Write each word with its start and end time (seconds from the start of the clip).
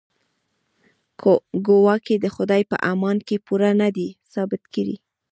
ګواکې 1.67 2.15
د 2.23 2.25
خدای 2.35 2.61
په 2.71 2.77
امانت 2.91 3.21
کې 3.27 3.37
پوره 3.45 3.71
نه 3.81 3.89
دی 3.95 4.09
ثابت 4.33 4.61
کړی. 4.73 4.95